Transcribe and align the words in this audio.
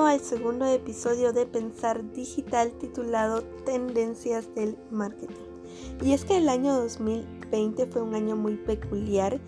al 0.00 0.20
segundo 0.20 0.64
episodio 0.64 1.34
de 1.34 1.44
Pensar 1.44 2.12
Digital 2.12 2.72
titulado 2.78 3.42
Tendencias 3.66 4.52
del 4.54 4.78
Marketing. 4.90 5.36
Y 6.02 6.14
es 6.14 6.24
que 6.24 6.38
el 6.38 6.48
año 6.48 6.74
2020 6.74 7.86
fue 7.88 8.00
un 8.00 8.14
año 8.14 8.34
muy 8.34 8.56
peculiar 8.56 9.38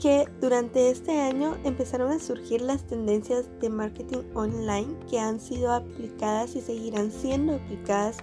que 0.00 0.28
durante 0.40 0.90
este 0.90 1.20
año 1.20 1.56
empezaron 1.62 2.10
a 2.10 2.18
surgir 2.18 2.60
las 2.60 2.82
tendencias 2.82 3.46
de 3.60 3.70
marketing 3.70 4.24
online 4.34 4.96
que 5.08 5.20
han 5.20 5.38
sido 5.38 5.72
aplicadas 5.72 6.56
y 6.56 6.60
seguirán 6.60 7.12
siendo 7.12 7.54
aplicadas 7.54 8.16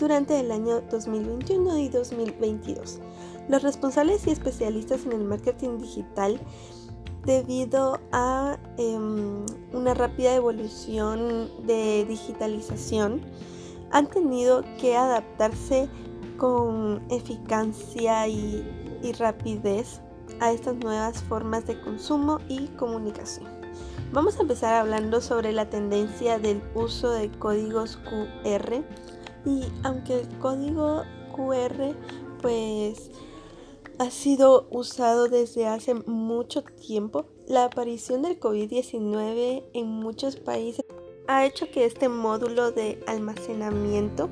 durante 0.00 0.40
el 0.40 0.50
año 0.50 0.80
2021 0.90 1.78
y 1.78 1.88
2022. 1.88 2.98
Los 3.48 3.62
responsables 3.62 4.26
y 4.26 4.30
especialistas 4.30 5.06
en 5.06 5.12
el 5.12 5.24
marketing 5.24 5.78
digital 5.78 6.40
debido 7.24 8.00
a 8.12 8.58
em, 8.78 9.44
una 9.72 9.94
rápida 9.94 10.34
evolución 10.34 11.50
de 11.66 12.04
digitalización, 12.06 13.20
han 13.90 14.08
tenido 14.08 14.64
que 14.80 14.96
adaptarse 14.96 15.88
con 16.38 17.02
eficacia 17.10 18.26
y, 18.26 18.64
y 19.02 19.12
rapidez 19.12 20.00
a 20.40 20.50
estas 20.52 20.76
nuevas 20.76 21.22
formas 21.22 21.66
de 21.66 21.80
consumo 21.80 22.38
y 22.48 22.68
comunicación. 22.68 23.46
Vamos 24.12 24.38
a 24.38 24.42
empezar 24.42 24.74
hablando 24.74 25.20
sobre 25.20 25.52
la 25.52 25.70
tendencia 25.70 26.38
del 26.38 26.62
uso 26.74 27.10
de 27.10 27.30
códigos 27.30 27.96
QR 27.96 28.82
y 29.46 29.64
aunque 29.84 30.20
el 30.20 30.28
código 30.38 31.02
QR 31.34 31.94
pues 32.42 33.10
ha 34.02 34.10
sido 34.10 34.66
usado 34.70 35.28
desde 35.28 35.68
hace 35.68 35.94
mucho 35.94 36.62
tiempo. 36.62 37.24
La 37.46 37.64
aparición 37.64 38.22
del 38.22 38.40
COVID-19 38.40 39.62
en 39.74 39.86
muchos 39.86 40.34
países 40.34 40.84
ha 41.28 41.46
hecho 41.46 41.70
que 41.70 41.84
este 41.84 42.08
módulo 42.08 42.72
de 42.72 43.00
almacenamiento 43.06 44.28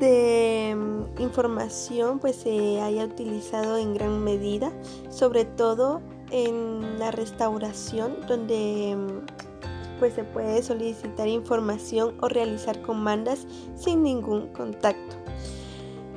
de 0.00 0.74
mm, 0.76 1.22
información 1.22 2.18
pues 2.18 2.34
se 2.34 2.80
haya 2.80 3.04
utilizado 3.04 3.76
en 3.76 3.94
gran 3.94 4.24
medida, 4.24 4.72
sobre 5.10 5.44
todo 5.44 6.02
en 6.32 6.98
la 6.98 7.12
restauración 7.12 8.16
donde 8.26 8.96
mm, 8.96 9.98
pues 10.00 10.14
se 10.14 10.24
puede 10.24 10.60
solicitar 10.64 11.28
información 11.28 12.16
o 12.20 12.28
realizar 12.28 12.82
comandas 12.82 13.46
sin 13.76 14.02
ningún 14.02 14.48
contacto. 14.48 15.15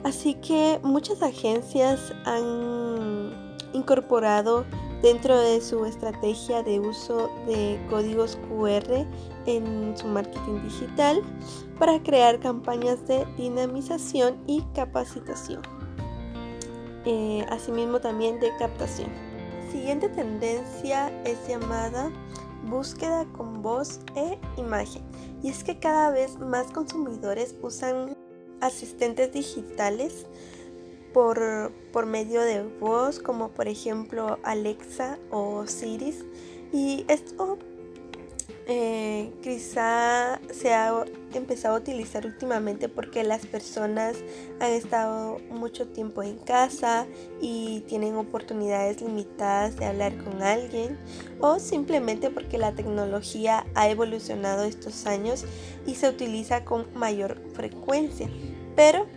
Así 0.04 0.36
que 0.36 0.80
muchas 0.84 1.22
agencias 1.22 2.14
han 2.26 3.32
incorporado 3.74 4.66
dentro 5.02 5.40
de 5.40 5.62
su 5.62 5.86
estrategia 5.86 6.64
de 6.64 6.80
uso 6.80 7.30
de 7.46 7.80
códigos 7.90 8.38
QR 8.50 9.06
en 9.46 9.96
su 9.98 10.08
marketing 10.08 10.62
digital 10.64 11.22
para 11.78 12.02
crear 12.02 12.40
campañas 12.40 13.06
de 13.08 13.26
dinamización 13.38 14.38
y 14.48 14.62
capacitación. 14.74 15.62
Eh, 17.06 17.46
asimismo 17.50 18.00
también 18.00 18.40
de 18.40 18.52
captación. 18.58 19.10
Siguiente 19.72 20.10
tendencia 20.10 21.10
es 21.24 21.48
llamada 21.48 22.12
búsqueda 22.66 23.26
con 23.38 23.62
voz 23.62 24.02
e 24.16 24.38
imagen. 24.58 25.04
Y 25.42 25.50
es 25.50 25.64
que 25.64 25.80
cada 25.80 26.12
vez 26.12 26.38
más 26.40 26.68
consumidores 26.72 27.56
usan 27.62 28.18
asistentes 28.62 29.32
digitales 29.34 30.26
por, 31.14 31.72
por, 31.92 32.06
medio 32.06 32.42
de 32.42 32.64
voz, 32.64 33.20
como 33.20 33.50
por 33.50 33.68
ejemplo 33.68 34.40
Alexa 34.44 35.18
o 35.32 35.66
Siri. 35.68 36.14
Y 36.72 37.06
esto 37.08 37.58
eh, 38.72 39.32
quizá 39.42 40.40
se 40.52 40.76
ha 40.76 41.04
empezado 41.34 41.74
a 41.74 41.80
utilizar 41.80 42.28
últimamente 42.28 42.88
porque 42.88 43.24
las 43.24 43.48
personas 43.48 44.18
han 44.60 44.70
estado 44.74 45.40
mucho 45.50 45.88
tiempo 45.88 46.22
en 46.22 46.38
casa 46.38 47.08
y 47.42 47.84
tienen 47.88 48.16
oportunidades 48.16 49.02
limitadas 49.02 49.76
de 49.76 49.86
hablar 49.86 50.16
con 50.24 50.44
alguien 50.44 51.00
o 51.40 51.58
simplemente 51.58 52.30
porque 52.30 52.60
la 52.60 52.74
tecnología 52.74 53.66
ha 53.74 53.90
evolucionado 53.90 54.66
estos 54.66 55.08
años 55.08 55.46
y 55.88 55.96
se 55.96 56.08
utiliza 56.08 56.64
con 56.64 56.86
mayor 56.94 57.42
frecuencia. 57.56 58.30
Pero 58.80 59.08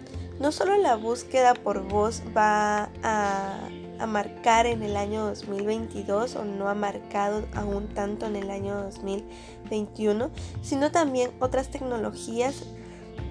no 0.40 0.50
solo 0.50 0.76
la 0.76 0.96
búsqueda 0.96 1.54
por 1.54 1.86
voz 1.86 2.20
va 2.36 2.90
a 3.04 3.68
marcar 4.08 4.66
en 4.66 4.82
el 4.82 4.96
año 4.96 5.24
2022 5.26 6.34
o 6.34 6.44
no 6.44 6.68
ha 6.68 6.74
marcado 6.74 7.46
aún 7.54 7.86
tanto 7.94 8.26
en 8.26 8.34
el 8.34 8.50
año 8.50 8.74
2021, 8.82 10.30
sino 10.62 10.90
también 10.90 11.30
otras 11.38 11.70
tecnologías 11.70 12.64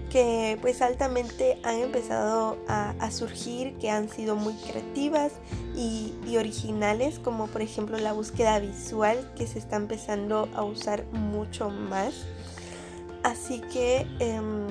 que 0.09 0.58
pues 0.62 0.81
altamente 0.81 1.59
han 1.64 1.75
empezado 1.80 2.58
a, 2.69 3.12
surgir, 3.12 3.78
que 3.78 3.90
han 3.90 4.08
sido 4.08 4.38
muy 4.38 4.53
creativas 4.53 5.34
y, 5.75 6.13
originales, 6.38 7.19
como 7.19 7.48
por 7.48 7.62
ejemplo 7.62 7.98
la 7.98 8.13
búsqueda 8.13 8.58
visual 8.59 9.30
que 9.36 9.48
se 9.48 9.59
está 9.59 9.75
empezando 9.75 10.48
a 10.56 10.63
usar 10.63 11.03
mucho 11.12 11.69
más. 11.69 12.25
Así 13.22 13.59
que 13.74 14.08
em, 14.19 14.68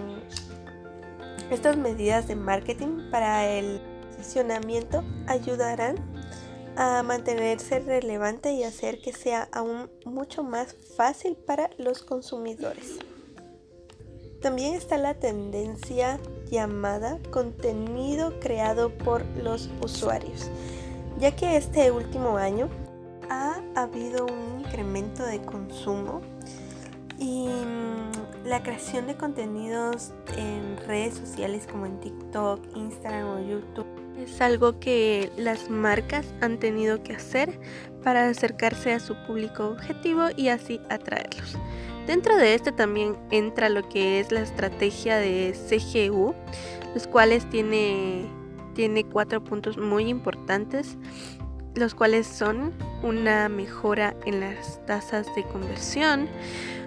estas 1.50 1.76
medidas 1.76 2.28
de 2.28 2.36
marketing 2.36 3.10
para 3.10 3.48
el 3.48 3.80
posicionamiento 4.08 5.02
ayudarán 5.26 5.96
a 6.76 7.02
mantenerse 7.02 7.80
relevante 7.80 8.52
y 8.52 8.62
hacer 8.62 9.00
que 9.00 9.12
sea 9.12 9.48
aún 9.52 9.90
mucho 10.04 10.42
más 10.42 10.74
fácil 10.96 11.36
para 11.36 11.70
los 11.78 12.02
consumidores. 12.02 12.98
También 14.40 14.74
está 14.74 14.96
la 14.96 15.14
tendencia 15.14 16.18
llamada 16.50 17.18
contenido 17.30 18.40
creado 18.40 18.96
por 18.96 19.26
los 19.36 19.68
usuarios, 19.82 20.50
ya 21.18 21.36
que 21.36 21.56
este 21.56 21.90
último 21.90 22.38
año 22.38 22.68
ha 23.28 23.60
habido 23.74 24.24
un 24.24 24.60
incremento 24.60 25.24
de 25.24 25.42
consumo 25.42 26.22
la 28.50 28.64
creación 28.64 29.06
de 29.06 29.14
contenidos 29.14 30.12
en 30.36 30.76
redes 30.88 31.14
sociales 31.14 31.68
como 31.70 31.86
en 31.86 32.00
TikTok, 32.00 32.60
Instagram 32.74 33.28
o 33.28 33.38
YouTube 33.38 33.86
es 34.18 34.40
algo 34.40 34.80
que 34.80 35.30
las 35.36 35.70
marcas 35.70 36.26
han 36.40 36.58
tenido 36.58 37.00
que 37.04 37.14
hacer 37.14 37.60
para 38.02 38.28
acercarse 38.28 38.92
a 38.92 38.98
su 38.98 39.14
público 39.24 39.68
objetivo 39.68 40.30
y 40.36 40.48
así 40.48 40.80
atraerlos. 40.90 41.56
Dentro 42.08 42.36
de 42.36 42.54
este 42.54 42.72
también 42.72 43.16
entra 43.30 43.68
lo 43.68 43.88
que 43.88 44.18
es 44.18 44.32
la 44.32 44.40
estrategia 44.40 45.18
de 45.18 45.54
CGU, 45.68 46.34
los 46.92 47.06
cuales 47.06 47.48
tiene, 47.50 48.26
tiene 48.74 49.04
cuatro 49.04 49.44
puntos 49.44 49.78
muy 49.78 50.08
importantes, 50.08 50.98
los 51.76 51.94
cuales 51.94 52.26
son 52.26 52.72
una 53.04 53.48
mejora 53.48 54.16
en 54.26 54.40
las 54.40 54.84
tasas 54.86 55.32
de 55.36 55.44
conversión, 55.44 56.28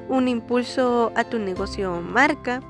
un 0.10 0.28
impulso 0.28 1.12
a 1.16 1.24
tu 1.24 1.40
negocio 1.40 1.94
o 1.94 2.02
marca, 2.02 2.62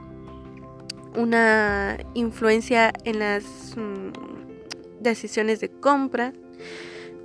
una 1.15 1.97
influencia 2.13 2.91
en 3.03 3.19
las 3.19 3.75
mm, 3.75 5.01
decisiones 5.01 5.59
de 5.59 5.69
compra, 5.69 6.33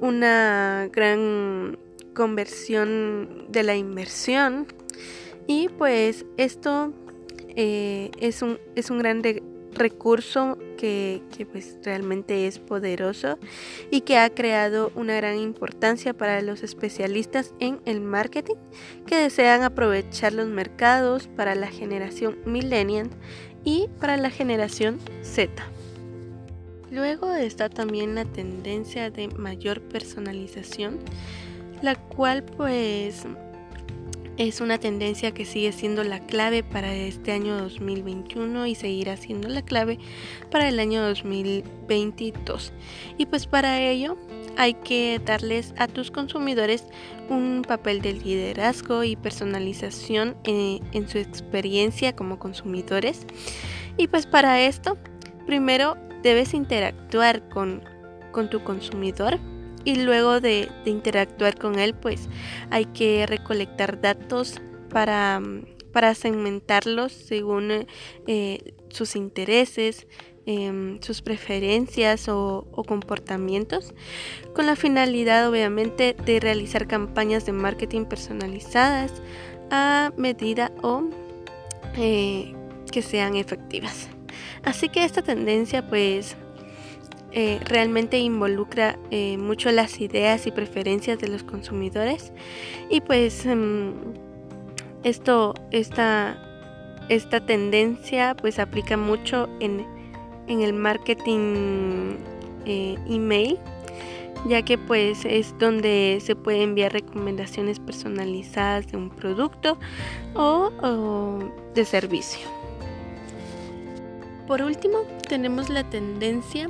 una 0.00 0.88
gran 0.92 1.78
conversión 2.14 3.46
de 3.48 3.62
la 3.62 3.76
inversión. 3.76 4.66
Y 5.46 5.68
pues 5.68 6.26
esto 6.36 6.92
eh, 7.56 8.10
es, 8.20 8.42
un, 8.42 8.58
es 8.74 8.90
un 8.90 8.98
gran 8.98 9.22
recurso 9.74 10.58
que, 10.76 11.22
pues 11.52 11.76
realmente 11.82 12.46
es 12.46 12.58
poderoso 12.58 13.38
y 13.90 14.02
que 14.02 14.18
ha 14.18 14.30
creado 14.30 14.92
una 14.94 15.16
gran 15.16 15.38
importancia 15.38 16.14
para 16.14 16.40
los 16.42 16.62
especialistas 16.62 17.54
en 17.60 17.80
el 17.84 18.00
marketing 18.00 18.56
que 19.06 19.16
desean 19.16 19.62
aprovechar 19.62 20.32
los 20.32 20.48
mercados 20.48 21.28
para 21.28 21.54
la 21.54 21.68
generación 21.68 22.38
millennial 22.44 23.10
y 23.64 23.88
para 24.00 24.16
la 24.16 24.30
generación 24.30 24.98
Z. 25.22 25.50
Luego 26.90 27.34
está 27.34 27.68
también 27.68 28.14
la 28.14 28.24
tendencia 28.24 29.10
de 29.10 29.28
mayor 29.28 29.82
personalización, 29.82 30.98
la 31.82 31.96
cual 31.96 32.42
pues 32.44 33.26
es 34.38 34.60
una 34.60 34.78
tendencia 34.78 35.32
que 35.32 35.44
sigue 35.44 35.72
siendo 35.72 36.04
la 36.04 36.20
clave 36.20 36.62
para 36.62 36.94
este 36.94 37.32
año 37.32 37.58
2021 37.58 38.66
y 38.66 38.74
seguirá 38.74 39.16
siendo 39.16 39.48
la 39.48 39.62
clave 39.62 39.98
para 40.50 40.68
el 40.68 40.78
año 40.78 41.02
2022. 41.02 42.72
Y 43.18 43.26
pues 43.26 43.46
para 43.46 43.80
ello 43.80 44.16
hay 44.56 44.74
que 44.74 45.20
darles 45.24 45.74
a 45.76 45.88
tus 45.88 46.10
consumidores 46.10 46.84
un 47.28 47.62
papel 47.66 48.00
de 48.00 48.14
liderazgo 48.14 49.04
y 49.04 49.16
personalización 49.16 50.36
en, 50.44 50.80
en 50.92 51.08
su 51.08 51.18
experiencia 51.18 52.14
como 52.14 52.38
consumidores. 52.38 53.26
Y 53.96 54.06
pues 54.06 54.26
para 54.26 54.60
esto, 54.60 54.96
primero 55.46 55.96
debes 56.22 56.54
interactuar 56.54 57.48
con, 57.48 57.82
tu 58.50 58.62
consumidor 58.62 59.38
y 59.88 59.94
luego 59.94 60.38
de, 60.38 60.68
interactuar 60.84 61.58
con 61.58 61.78
él 61.78 61.94
pues 61.94 62.28
hay 62.68 62.84
que 62.84 63.24
recolectar 63.26 63.98
datos 64.02 64.60
para, 64.90 65.40
segmentarlos 66.14 67.10
según 67.10 67.86
eh, 68.26 68.74
sus 68.90 69.16
intereses, 69.16 70.06
em, 70.44 71.00
sus 71.00 71.22
preferencias 71.22 72.28
o, 72.28 72.66
comportamientos, 72.86 73.94
con 74.54 74.66
la 74.66 74.76
finalidad 74.76 75.48
obviamente 75.48 76.14
de 76.22 76.38
realizar 76.38 76.86
campañas 76.86 77.46
de 77.46 77.52
marketing 77.52 78.04
personalizadas 78.04 79.22
a 79.70 80.12
medida 80.18 80.70
o 80.82 81.04
eh, 81.96 82.54
que 82.92 83.00
sean 83.00 83.36
efectivas. 83.36 84.08
Así 84.64 84.90
que 84.90 85.04
esta 85.04 85.22
tendencia 85.22 85.88
pues 85.88 86.36
eh, 87.40 87.60
realmente 87.66 88.18
involucra 88.18 88.98
eh, 89.12 89.38
mucho 89.38 89.70
las 89.70 90.00
ideas 90.00 90.48
y 90.48 90.50
preferencias 90.50 91.20
de 91.20 91.28
los 91.28 91.44
consumidores 91.44 92.32
y 92.90 93.00
pues 93.00 93.46
em, 93.46 93.92
esto 95.04 95.54
esta, 95.70 96.36
esta 97.08 97.46
tendencia 97.46 98.34
pues 98.34 98.58
aplica 98.58 98.96
mucho 98.96 99.48
en, 99.60 99.86
en 100.48 100.62
el 100.62 100.72
marketing 100.72 102.16
eh, 102.66 102.96
email 103.08 103.56
ya 104.48 104.62
que 104.62 104.76
pues 104.76 105.24
es 105.24 105.56
donde 105.60 106.18
se 106.20 106.34
puede 106.34 106.64
enviar 106.64 106.92
recomendaciones 106.92 107.78
personalizadas 107.78 108.90
de 108.90 108.96
un 108.96 109.10
producto 109.10 109.78
o 110.34 111.38
de 111.72 111.84
servicio. 111.84 112.48
Por 114.48 114.60
último, 114.62 115.02
tenemos 115.28 115.68
la 115.70 115.88
tendencia 115.88 116.68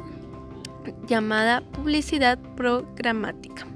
llamada 1.06 1.60
publicidad 1.60 2.38
programática, 2.56 3.66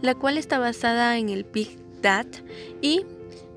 la 0.00 0.14
cual 0.14 0.38
está 0.38 0.58
basada 0.58 1.18
en 1.18 1.28
el 1.28 1.44
Big 1.44 1.78
Data 2.00 2.38
y 2.80 3.04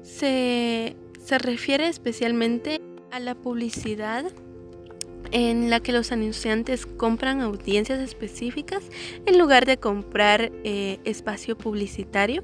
se, 0.04 0.96
refiere 1.40 1.88
especialmente 1.88 2.82
a 3.12 3.20
la 3.20 3.36
publicidad 3.36 4.26
en 5.32 5.70
la 5.72 5.80
que 5.80 5.92
los 5.92 6.12
anunciantes 6.12 6.86
compran 6.86 7.42
audiencias 7.42 8.00
específicas 8.00 8.84
en 9.26 9.40
lugar 9.40 9.66
de 9.66 9.78
comprar 9.78 10.52
eh, 10.64 11.00
espacio 11.04 11.58
publicitario 11.58 12.44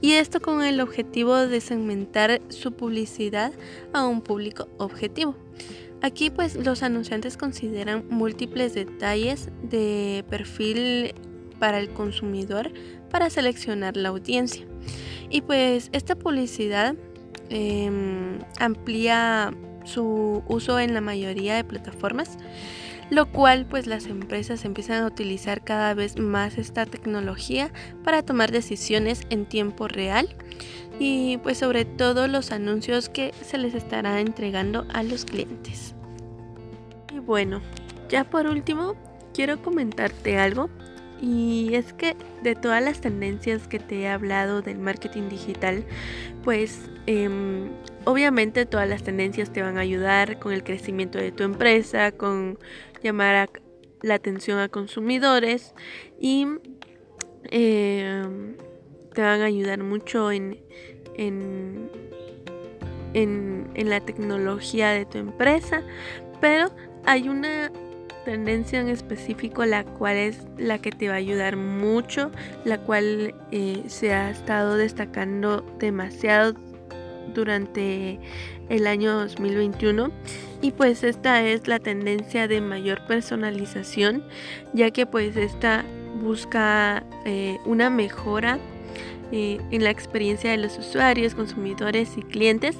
y 0.00 0.12
esto 0.12 0.40
con 0.40 0.62
el 0.62 0.80
objetivo 0.80 1.36
de 1.36 1.60
segmentar 1.60 2.40
su 2.48 2.72
publicidad 2.72 3.52
a 3.92 4.06
un 4.06 4.22
público 4.22 4.68
objetivo. 4.78 5.34
Aquí 6.02 6.30
pues 6.30 6.56
los 6.56 6.82
anunciantes 6.82 7.36
consideran 7.36 8.04
múltiples 8.08 8.74
detalles 8.74 9.50
de 9.62 10.24
perfil 10.30 11.14
para 11.58 11.78
el 11.78 11.90
consumidor 11.90 12.72
para 13.10 13.28
seleccionar 13.28 13.96
la 13.96 14.08
audiencia. 14.08 14.64
Y 15.28 15.42
pues 15.42 15.90
esta 15.92 16.16
publicidad 16.16 16.96
em, 17.50 18.38
amplía 18.58 19.52
su 19.84 20.42
uso 20.48 20.78
en 20.78 20.94
la 20.94 21.00
mayoría 21.00 21.54
de 21.54 21.64
plataformas, 21.64 22.38
lo 23.10 23.26
cual 23.26 23.66
pues 23.66 23.86
las 23.86 24.06
empresas 24.06 24.64
empiezan 24.64 25.02
a 25.02 25.06
utilizar 25.06 25.62
cada 25.62 25.94
vez 25.94 26.16
más 26.18 26.58
esta 26.58 26.86
tecnología 26.86 27.72
para 28.04 28.22
tomar 28.22 28.52
decisiones 28.52 29.22
en 29.30 29.46
tiempo 29.46 29.88
real 29.88 30.28
y 30.98 31.38
pues 31.38 31.58
sobre 31.58 31.84
todo 31.84 32.28
los 32.28 32.52
anuncios 32.52 33.08
que 33.08 33.32
se 33.42 33.58
les 33.58 33.74
estará 33.74 34.20
entregando 34.20 34.86
a 34.92 35.02
los 35.02 35.24
clientes. 35.24 35.94
Y 37.12 37.18
bueno, 37.18 37.60
ya 38.08 38.24
por 38.24 38.46
último, 38.46 38.94
quiero 39.34 39.60
comentarte 39.60 40.38
algo 40.38 40.70
y 41.20 41.74
es 41.74 41.92
que 41.92 42.16
de 42.42 42.54
todas 42.54 42.82
las 42.82 43.00
tendencias 43.00 43.68
que 43.68 43.78
te 43.78 44.00
he 44.00 44.08
hablado 44.08 44.62
del 44.62 44.78
marketing 44.78 45.28
digital, 45.28 45.84
pues 46.44 46.90
em, 47.06 47.68
obviamente 48.04 48.64
todas 48.66 48.88
las 48.88 49.02
tendencias 49.02 49.52
te 49.52 49.62
van 49.62 49.76
a 49.76 49.80
ayudar 49.80 50.38
con 50.38 50.52
el 50.52 50.64
crecimiento 50.64 51.18
de 51.18 51.32
tu 51.32 51.42
empresa, 51.42 52.12
con 52.12 52.58
llamar 53.02 53.50
la 54.02 54.14
atención 54.14 54.58
a 54.58 54.68
consumidores 54.68 55.74
y 56.18 56.46
em, 57.50 58.56
te 59.14 59.22
van 59.22 59.40
a 59.40 59.44
ayudar 59.44 59.82
mucho 59.82 60.32
en, 60.32 60.58
en, 61.16 61.90
la 63.74 64.00
tecnología 64.00 64.90
de 64.90 65.04
tu 65.04 65.18
empresa, 65.18 65.82
pero 66.40 66.70
hay 67.04 67.28
una 67.28 67.72
tendencia 68.24 68.78
en 68.78 68.88
específico 68.88 69.64
la 69.64 69.84
cual 69.84 70.16
es 70.16 70.38
la 70.58 70.78
que 70.78 70.92
te 70.92 71.08
va 71.08 71.14
a 71.14 71.16
ayudar 71.16 71.56
mucho, 71.56 72.30
la 72.64 72.78
cual 72.78 73.34
eh, 73.50 73.82
se 73.88 74.12
ha 74.12 74.30
estado 74.30 74.76
destacando 74.76 75.62
demasiado 75.78 76.54
durante 77.34 78.18
el 78.68 78.86
año 78.86 79.12
2021 79.12 80.10
y 80.62 80.72
pues 80.72 81.02
esta 81.04 81.42
es 81.42 81.66
la 81.68 81.78
tendencia 81.78 82.48
de 82.48 82.60
mayor 82.60 83.06
personalización 83.06 84.24
ya 84.74 84.90
que 84.90 85.06
pues 85.06 85.36
esta 85.36 85.84
busca 86.20 87.02
eh, 87.24 87.58
una 87.64 87.90
mejora 87.90 88.58
eh, 89.32 89.60
en 89.70 89.84
la 89.84 89.90
experiencia 89.90 90.50
de 90.50 90.56
los 90.56 90.76
usuarios, 90.76 91.34
consumidores 91.34 92.16
y 92.16 92.22
clientes. 92.22 92.76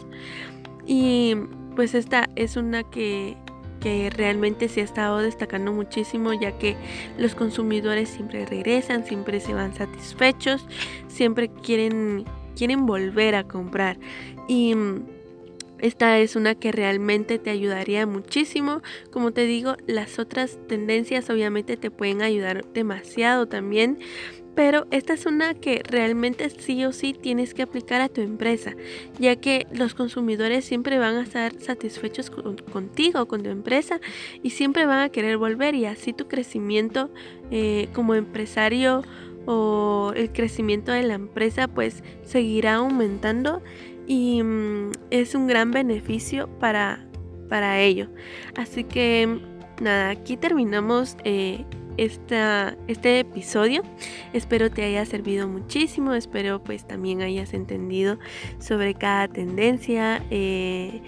Y 0.84 1.36
pues 1.76 1.94
esta 1.94 2.28
es 2.34 2.56
una 2.56 2.82
que, 2.82 3.36
que 3.80 4.10
realmente 4.10 4.68
se 4.68 4.80
ha 4.80 4.84
estado 4.84 5.18
destacando 5.18 5.72
muchísimo 5.72 6.32
ya 6.32 6.58
que 6.58 6.76
los 7.18 7.36
consumidores 7.36 8.08
siempre 8.08 8.46
regresan, 8.46 9.04
siempre 9.06 9.38
se 9.38 9.54
van 9.54 9.74
satisfechos, 9.74 10.66
siempre 11.06 11.50
quieren, 11.50 12.24
quieren 12.56 12.84
volver 12.84 13.36
a 13.36 13.44
comprar. 13.44 13.96
Y 14.50 14.74
esta 15.78 16.18
es 16.18 16.34
una 16.34 16.56
que 16.56 16.72
realmente 16.72 17.38
te 17.38 17.50
ayudaría 17.50 18.04
muchísimo. 18.04 18.82
Como 19.12 19.30
te 19.30 19.46
digo, 19.46 19.76
las 19.86 20.18
otras 20.18 20.58
tendencias 20.66 21.30
obviamente 21.30 21.76
te 21.76 21.92
pueden 21.92 22.20
ayudar 22.20 22.64
demasiado 22.72 23.46
también 23.46 23.98
pero 24.56 24.86
esta 24.90 25.14
es 25.14 25.26
una 25.26 25.54
que 25.54 25.80
realmente 25.88 26.50
sí 26.50 26.84
o 26.84 26.92
sí 26.92 27.14
tienes 27.14 27.54
que 27.54 27.62
aplicar 27.62 28.00
a 28.00 28.08
tu 28.08 28.20
empresa, 28.20 28.74
ya 29.18 29.36
que 29.36 29.66
los 29.72 29.94
consumidores 29.94 30.64
siempre 30.64 30.98
van 30.98 31.14
a 31.14 31.22
estar 31.22 31.58
satisfechos 31.60 32.30
contigo, 32.30 33.26
con 33.26 33.42
tu 33.42 33.48
empresa, 33.48 34.00
y 34.42 34.50
siempre 34.50 34.86
van 34.86 34.98
a 34.98 35.08
querer 35.08 35.38
volver 35.38 35.74
y 35.76 35.86
así 35.86 36.12
tu 36.12 36.26
crecimiento 36.26 37.10
eh, 37.50 37.88
como 37.94 38.14
empresario 38.14 39.02
o 39.46 40.12
el 40.14 40.30
crecimiento 40.30 40.92
de 40.92 41.04
la 41.04 41.14
empresa 41.14 41.66
pues 41.66 42.02
seguirá 42.24 42.74
aumentando 42.74 43.62
y 44.10 44.42
mm, 44.42 44.90
es 45.10 45.36
un 45.36 45.46
gran 45.46 45.70
beneficio 45.70 46.48
para, 46.58 47.06
para 47.48 47.78
ello. 47.78 48.08
Así 48.56 48.82
que 48.82 49.38
nada, 49.80 50.10
aquí 50.10 50.36
terminamos 50.36 51.16
eh, 51.22 51.64
este 51.96 53.20
episodio. 53.20 53.84
Espero 54.32 54.68
te 54.68 54.82
haya 54.82 55.06
servido 55.06 55.46
muchísimo, 55.46 56.12
espero 56.14 56.60
pues 56.60 56.88
también 56.88 57.22
hayas 57.22 57.54
entendido 57.54 58.18
sobre 58.58 58.94
cada 58.94 59.28
tendencia. 59.28 60.24
Eh, 60.30 61.02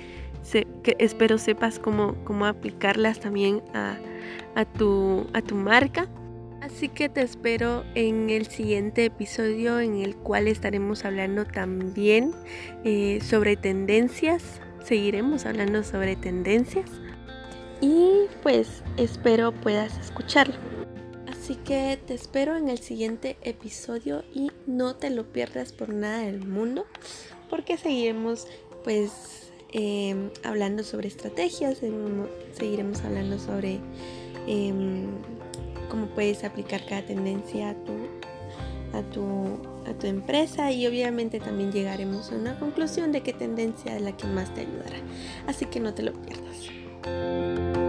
espero 0.99 1.39
sepas 1.39 1.81
cómo, 1.81 2.15
cómo 2.23 2.47
aplicarlas 2.47 3.19
también 3.19 3.63
a, 3.75 4.65
tu, 4.65 5.27
a 5.33 5.43
tu 5.43 5.57
marca. 5.57 6.07
Así 6.63 6.89
que 6.89 7.09
te 7.09 7.23
espero 7.23 7.83
en 7.97 8.31
el 8.31 8.47
siguiente 8.47 9.05
episodio 9.05 9.81
en 9.81 9.97
el 9.97 10.15
cual 10.15 10.47
estaremos 10.47 11.05
hablando 11.05 11.45
también 11.45 12.33
eh, 12.85 13.19
sobre 13.21 13.57
tendencias. 13.57 14.61
Seguiremos 14.85 15.45
hablando 15.45 15.83
sobre 15.83 16.15
tendencias. 16.15 16.89
Y 17.81 18.27
pues 18.45 18.85
espero 18.97 19.51
puedas 19.51 19.99
escucharlo. 19.99 20.55
Así 21.27 21.57
que 21.57 21.99
te 22.07 22.15
espero 22.15 22.57
en 22.57 22.69
el 22.69 22.79
siguiente 22.79 23.37
episodio 23.43 24.23
y 24.33 24.53
no 24.69 24.95
te 24.95 25.11
lo 25.11 25.25
pierdas 25.33 25.73
por 25.73 25.89
nada 25.89 26.19
del 26.21 26.47
mundo 26.47 26.87
porque 27.51 27.77
seguiremos 27.77 28.47
pues 28.85 29.53
em, 29.73 30.31
hablando 30.45 30.85
sobre 30.85 31.09
estrategias, 31.09 31.79
seguiremos 32.53 33.03
hablando 33.03 33.41
sobre 33.41 33.81
em, 34.47 35.09
cómo 35.93 36.07
puedes 36.07 36.43
aplicar 36.43 36.87
cada 36.87 37.03
tendencia 37.03 37.69
a 37.69 37.75
tu, 37.75 37.93
a, 38.97 39.03
tu, 39.13 39.59
a 39.87 39.93
tu 39.93 40.07
empresa 40.07 40.73
y 40.73 40.87
obviamente 40.87 41.39
también 41.39 41.71
llegaremos 41.71 42.33
a 42.33 42.37
una 42.37 42.59
conclusión 42.59 43.13
de 43.13 43.21
qué 43.21 43.35
tendencia 43.35 43.95
es 43.95 44.01
la 44.01 44.17
que 44.17 44.27
más 44.27 44.55
te 44.55 44.63
ayudará. 44.63 44.97
Así 45.47 45.67
que 45.67 45.81
no 45.81 45.93
te 45.93 46.03
lo 46.03 46.15
pierdas. 46.15 47.82